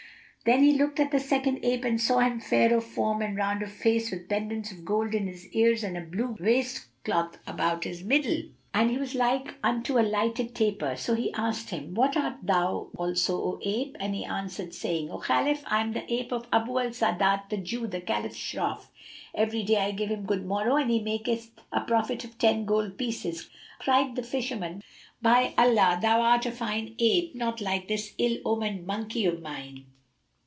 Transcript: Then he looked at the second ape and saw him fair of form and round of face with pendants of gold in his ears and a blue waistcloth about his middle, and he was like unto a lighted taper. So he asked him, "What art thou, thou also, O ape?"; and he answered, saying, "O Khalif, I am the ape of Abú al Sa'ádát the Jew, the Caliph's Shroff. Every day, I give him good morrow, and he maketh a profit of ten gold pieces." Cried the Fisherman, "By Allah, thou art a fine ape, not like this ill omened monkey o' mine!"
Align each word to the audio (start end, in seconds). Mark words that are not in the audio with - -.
Then 0.43 0.63
he 0.63 0.73
looked 0.73 0.99
at 0.99 1.11
the 1.11 1.19
second 1.19 1.59
ape 1.61 1.85
and 1.85 2.01
saw 2.01 2.17
him 2.17 2.39
fair 2.39 2.75
of 2.75 2.83
form 2.83 3.21
and 3.21 3.37
round 3.37 3.61
of 3.61 3.71
face 3.71 4.09
with 4.09 4.27
pendants 4.27 4.71
of 4.71 4.83
gold 4.83 5.13
in 5.13 5.27
his 5.27 5.47
ears 5.53 5.83
and 5.83 5.95
a 5.95 6.01
blue 6.01 6.35
waistcloth 6.39 7.37
about 7.45 7.83
his 7.83 8.03
middle, 8.03 8.45
and 8.73 8.89
he 8.89 8.97
was 8.97 9.13
like 9.13 9.53
unto 9.61 9.99
a 9.99 9.99
lighted 10.01 10.55
taper. 10.55 10.95
So 10.95 11.13
he 11.13 11.31
asked 11.33 11.69
him, 11.69 11.93
"What 11.93 12.17
art 12.17 12.37
thou, 12.41 12.89
thou 12.91 12.91
also, 12.97 13.35
O 13.39 13.59
ape?"; 13.61 13.95
and 13.99 14.15
he 14.15 14.25
answered, 14.25 14.73
saying, 14.73 15.11
"O 15.11 15.19
Khalif, 15.19 15.63
I 15.67 15.79
am 15.81 15.93
the 15.93 16.11
ape 16.11 16.31
of 16.31 16.49
Abú 16.49 16.83
al 16.83 16.89
Sa'ádát 16.91 17.47
the 17.49 17.57
Jew, 17.57 17.85
the 17.85 18.01
Caliph's 18.01 18.39
Shroff. 18.39 18.87
Every 19.35 19.61
day, 19.61 19.77
I 19.77 19.91
give 19.91 20.09
him 20.09 20.25
good 20.25 20.43
morrow, 20.47 20.75
and 20.75 20.89
he 20.89 20.99
maketh 21.03 21.51
a 21.71 21.81
profit 21.81 22.23
of 22.23 22.39
ten 22.39 22.65
gold 22.65 22.97
pieces." 22.97 23.51
Cried 23.77 24.15
the 24.15 24.23
Fisherman, 24.23 24.81
"By 25.21 25.53
Allah, 25.55 25.99
thou 26.01 26.19
art 26.21 26.47
a 26.47 26.51
fine 26.51 26.95
ape, 26.97 27.35
not 27.35 27.61
like 27.61 27.87
this 27.87 28.15
ill 28.17 28.39
omened 28.43 28.87
monkey 28.87 29.27
o' 29.27 29.37
mine!" 29.37 29.85